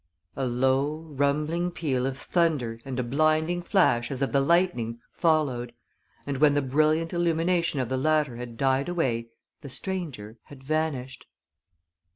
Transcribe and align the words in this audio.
A 0.35 0.47
low, 0.47 0.95
rumbling 1.11 1.69
peal 1.69 2.07
of 2.07 2.17
thunder 2.17 2.79
and 2.85 2.97
a 2.99 3.03
blinding 3.03 3.61
flash 3.61 4.09
as 4.09 4.23
of 4.23 4.31
the 4.31 4.41
lightning 4.41 4.99
followed, 5.11 5.73
and 6.25 6.39
when 6.39 6.55
the 6.55 6.61
brilliant 6.63 7.13
illumination 7.13 7.79
of 7.79 7.87
the 7.87 7.97
latter 7.97 8.37
had 8.37 8.57
died 8.57 8.89
away 8.89 9.29
the 9.61 9.69
stranger 9.69 10.39
had 10.45 10.63
vanished. 10.63 11.27